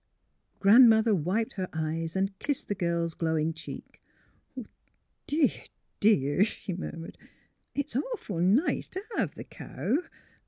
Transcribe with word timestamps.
Grandmother 0.59 1.13
wiped 1.13 1.53
her 1.53 1.69
eyes 1.73 2.15
and 2.15 2.35
kissed 2.39 2.67
the 2.67 2.73
girl's 2.73 3.13
glowing 3.13 3.53
cheek. 3.53 4.01
^' 4.57 4.65
Dear, 5.27 5.61
dear!" 5.99 6.43
she 6.43 6.73
mur 6.73 6.93
mured." 6.93 7.19
It's 7.75 7.95
awful 7.95 8.39
nice 8.39 8.87
t' 8.87 8.99
hev 9.15 9.35
th' 9.35 9.47
cow. 9.47 9.97